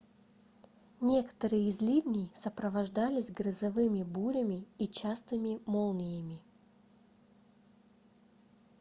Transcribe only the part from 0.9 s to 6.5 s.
некоторые из ливней сопровождались грозовыми бурями и частыми молниями